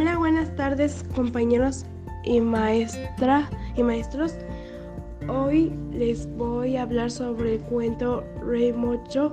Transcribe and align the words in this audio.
Hola, 0.00 0.16
buenas 0.16 0.54
tardes 0.54 1.04
compañeros 1.16 1.84
y 2.22 2.40
maestra 2.40 3.50
y 3.74 3.82
maestros. 3.82 4.36
Hoy 5.28 5.72
les 5.90 6.24
voy 6.36 6.76
a 6.76 6.82
hablar 6.82 7.10
sobre 7.10 7.56
el 7.56 7.60
cuento 7.62 8.22
Rey 8.40 8.72
Mocho. 8.72 9.32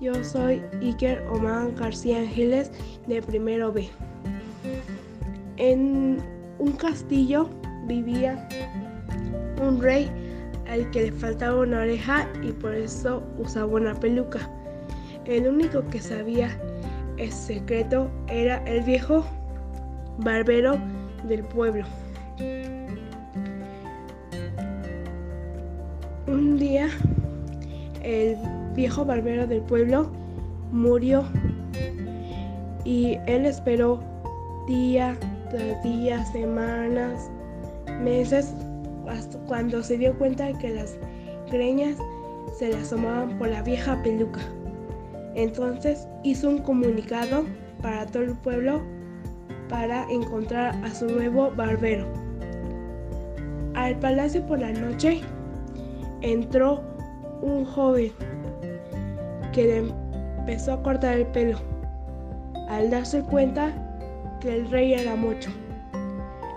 Yo 0.00 0.14
soy 0.22 0.62
Iker 0.80 1.26
Omar 1.28 1.72
García 1.74 2.20
Ángeles 2.20 2.70
de 3.08 3.20
primero 3.20 3.72
B. 3.72 3.88
En 5.56 6.22
un 6.60 6.72
castillo 6.74 7.50
vivía 7.88 8.48
un 9.60 9.82
rey 9.82 10.08
al 10.68 10.88
que 10.92 11.10
le 11.10 11.12
faltaba 11.12 11.62
una 11.62 11.80
oreja 11.80 12.28
y 12.44 12.52
por 12.52 12.76
eso 12.76 13.24
usaba 13.40 13.66
una 13.66 13.94
peluca. 13.96 14.48
El 15.24 15.48
único 15.48 15.84
que 15.88 16.00
sabía 16.00 16.56
el 17.16 17.32
secreto 17.32 18.08
era 18.28 18.62
el 18.66 18.84
viejo 18.84 19.26
barbero 20.18 20.76
del 21.24 21.42
pueblo. 21.44 21.84
Un 26.26 26.58
día 26.58 26.88
el 28.02 28.36
viejo 28.74 29.04
barbero 29.04 29.46
del 29.46 29.62
pueblo 29.62 30.10
murió 30.72 31.24
y 32.84 33.18
él 33.26 33.46
esperó 33.46 34.00
día 34.66 35.16
tras 35.50 35.82
día, 35.82 36.24
semanas, 36.26 37.30
meses, 38.02 38.52
hasta 39.08 39.38
cuando 39.46 39.82
se 39.82 39.98
dio 39.98 40.16
cuenta 40.18 40.52
que 40.58 40.70
las 40.70 40.96
greñas 41.50 41.96
se 42.58 42.68
le 42.68 42.76
asomaban 42.76 43.38
por 43.38 43.48
la 43.48 43.62
vieja 43.62 44.00
peluca. 44.02 44.40
Entonces 45.34 46.06
hizo 46.24 46.48
un 46.48 46.58
comunicado 46.58 47.44
para 47.82 48.06
todo 48.06 48.24
el 48.24 48.34
pueblo 48.38 48.82
para 49.68 50.04
encontrar 50.10 50.74
a 50.84 50.90
su 50.94 51.06
nuevo 51.06 51.50
barbero. 51.50 52.06
Al 53.74 53.96
palacio 53.98 54.46
por 54.46 54.58
la 54.58 54.72
noche 54.72 55.20
entró 56.22 56.82
un 57.42 57.64
joven 57.64 58.12
que 59.52 59.64
le 59.64 59.78
empezó 60.38 60.74
a 60.74 60.82
cortar 60.82 61.18
el 61.18 61.26
pelo. 61.26 61.58
Al 62.68 62.90
darse 62.90 63.22
cuenta 63.22 63.72
que 64.40 64.56
el 64.56 64.70
rey 64.70 64.94
era 64.94 65.14
mucho, 65.14 65.50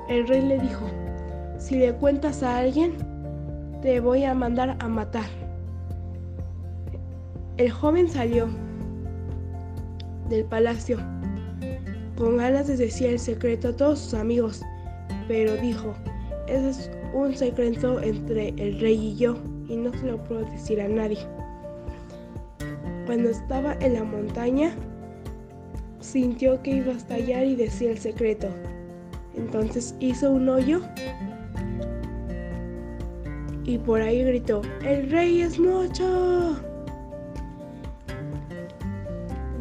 el 0.10 0.28
rey 0.28 0.42
le 0.42 0.60
dijo, 0.60 0.86
si 1.58 1.78
le 1.78 1.94
cuentas 1.94 2.42
a 2.42 2.58
alguien, 2.58 2.98
te 3.82 4.00
voy 4.00 4.24
a 4.24 4.34
mandar 4.34 4.76
a 4.80 4.88
matar. 4.88 5.26
El 7.58 7.70
joven 7.70 8.10
salió 8.10 8.48
del 10.30 10.46
palacio 10.46 10.98
con 12.20 12.36
ganas 12.36 12.68
de 12.68 12.76
decir 12.76 13.08
el 13.08 13.20
secreto 13.20 13.70
a 13.70 13.76
todos 13.76 14.00
sus 14.00 14.14
amigos, 14.14 14.62
pero 15.30 15.56
dijo, 15.56 15.96
ese 16.48 16.70
es 16.70 16.92
un 17.14 17.34
secreto 17.34 18.02
entre 18.02 18.50
el 18.50 18.80
rey 18.82 19.14
y 19.14 19.16
yo 19.16 19.38
y 19.70 19.78
no 19.78 19.94
se 19.94 20.06
lo 20.06 20.22
puedo 20.26 20.44
decir 20.52 20.82
a 20.82 20.90
nadie. 20.90 21.20
Cuando 23.06 23.30
estaba 23.30 23.74
en 23.80 23.94
la 23.94 24.04
montaña, 24.04 24.76
sintió 26.02 26.62
que 26.62 26.72
iba 26.72 26.92
a 26.92 26.98
estallar 26.98 27.46
y 27.46 27.56
decía 27.56 27.92
el 27.92 27.98
secreto. 27.98 28.50
Entonces 29.36 29.96
hizo 30.02 30.30
un 30.30 30.50
hoyo 30.50 30.82
y 33.64 33.78
por 33.78 34.02
ahí 34.02 34.26
gritó, 34.26 34.62
¡El 34.84 35.10
rey 35.10 35.42
es 35.42 35.58
mucho! 35.58 36.60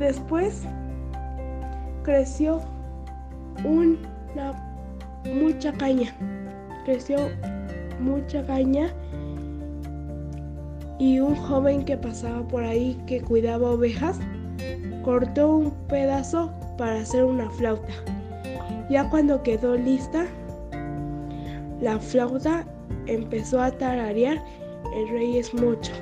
Después 0.01 0.64
creció 2.09 2.62
una 3.67 4.55
mucha 5.27 5.70
caña. 5.75 6.11
Creció 6.87 7.19
mucha 8.01 8.42
caña 8.46 8.89
y 10.98 11.20
un 11.20 11.36
joven 11.36 11.85
que 11.85 11.98
pasaba 11.98 12.48
por 12.48 12.64
ahí 12.64 12.98
que 13.07 13.20
cuidaba 13.20 13.73
ovejas 13.73 14.18
cortó 15.05 15.57
un 15.57 15.70
pedazo 15.86 16.51
para 16.79 17.01
hacer 17.01 17.24
una 17.24 17.51
flauta. 17.51 17.92
Ya 18.89 19.11
cuando 19.11 19.42
quedó 19.42 19.77
lista, 19.77 20.24
la 21.83 21.98
flauta 21.98 22.64
empezó 23.07 23.61
a 23.61 23.70
tararear 23.70 24.42
El 24.97 25.08
rey 25.11 25.36
es 25.36 25.52
mucho. 25.52 25.92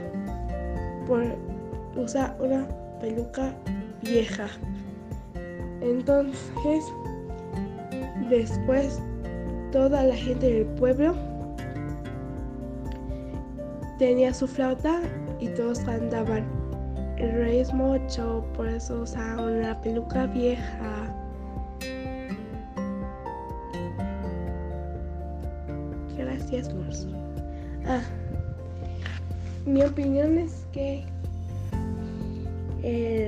Por 1.09 1.25
usar 1.97 2.37
una 2.39 2.69
peluca 3.01 3.53
vieja. 4.03 4.47
Entonces, 5.87 6.85
después, 8.29 9.01
toda 9.71 10.03
la 10.03 10.17
gente 10.17 10.53
del 10.53 10.67
pueblo 10.75 11.15
tenía 13.99 14.35
su 14.35 14.49
flauta 14.49 15.01
y 15.39 15.49
todos 15.49 15.79
cantaban. 15.81 16.45
El 17.19 17.33
rey 17.33 17.61
es 17.61 17.73
mucho, 17.73 18.45
por 18.55 18.69
eso 18.69 19.03
usaba 19.03 19.43
una 19.43 19.81
peluca 19.81 20.27
vieja. 20.27 21.15
Gracias, 26.19 26.75
Marzo. 26.75 27.09
Ah, 27.87 28.03
mi 29.65 29.83
opinión 29.83 30.37
es 30.39 30.67
que 30.73 31.05
el 32.83 33.26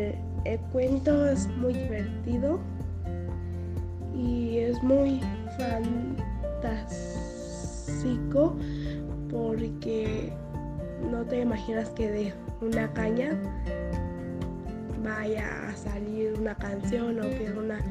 el 0.48 0.58
cuento 0.72 1.28
es 1.28 1.46
muy 1.58 1.74
divertido 1.74 2.58
y 4.16 4.60
es 4.60 4.82
muy 4.82 5.20
fantástico 5.58 8.56
porque 9.30 10.32
no 11.10 11.22
te 11.24 11.40
imaginas 11.40 11.90
que 11.90 12.10
de 12.10 12.32
una 12.62 12.90
caña 12.94 13.38
vaya 15.04 15.68
a 15.68 15.76
salir 15.76 16.32
una 16.40 16.54
canción 16.54 17.18
o 17.18 17.22
que 17.22 17.52
una, 17.54 17.84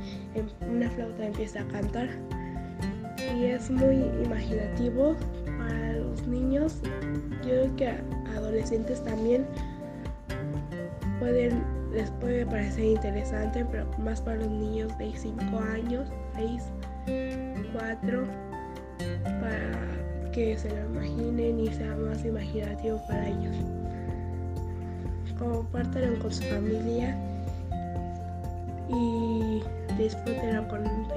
una 0.67 0.89
flauta 0.89 1.27
empiece 1.27 1.59
a 1.59 1.67
cantar. 1.67 2.09
Y 3.35 3.43
es 3.45 3.69
muy 3.69 3.97
imaginativo 4.23 5.15
para 5.59 5.93
los 5.93 6.25
niños. 6.25 6.81
Yo 7.43 7.49
creo 7.49 7.75
que 7.75 7.89
adolescentes 8.35 9.03
también 9.03 9.45
pueden 11.19 11.77
les 11.91 12.11
puede 12.11 12.45
parecer 12.45 12.83
interesante, 12.83 13.65
pero 13.71 13.87
más 13.97 14.21
para 14.21 14.37
los 14.37 14.49
niños 14.49 14.95
de 14.97 15.11
5 15.15 15.59
años, 15.73 16.07
6, 16.35 16.63
4, 17.73 18.23
para 19.39 20.31
que 20.31 20.57
se 20.57 20.69
lo 20.69 20.85
imaginen 20.91 21.59
y 21.59 21.73
sea 21.73 21.95
más 21.95 22.23
imaginativo 22.25 23.01
para 23.07 23.29
ellos. 23.29 23.55
Compártelo 25.39 26.19
con 26.19 26.31
su 26.31 26.43
familia 26.43 27.15
y 28.89 29.61
disfrútenlo 29.97 30.67
con 30.67 30.81
un 30.81 31.07